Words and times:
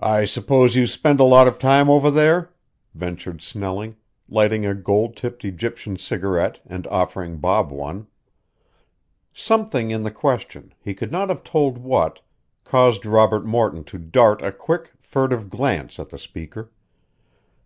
"I 0.00 0.24
suppose 0.24 0.76
you 0.76 0.86
spend 0.86 1.20
a 1.20 1.24
lot 1.24 1.46
of 1.46 1.58
time 1.58 1.90
over 1.90 2.10
there," 2.10 2.54
ventured 2.94 3.42
Snelling, 3.42 3.96
lighting 4.30 4.64
a 4.64 4.74
gold 4.74 5.14
tipped 5.14 5.44
Egyptian 5.44 5.98
cigarette 5.98 6.60
and 6.64 6.86
offering 6.86 7.36
Bob 7.36 7.70
one. 7.70 8.06
Something 9.34 9.90
in 9.90 10.04
the 10.04 10.10
question, 10.10 10.72
he 10.80 10.94
could 10.94 11.12
not 11.12 11.28
have 11.28 11.44
told 11.44 11.76
what, 11.76 12.20
caused 12.64 13.04
Robert 13.04 13.44
Morton 13.44 13.84
to 13.84 13.98
dart 13.98 14.40
a 14.40 14.50
quick, 14.50 14.92
furtive 15.02 15.50
glance 15.50 16.00
at 16.00 16.08
the 16.08 16.16
speaker. 16.18 16.64
Mr. 16.64 17.48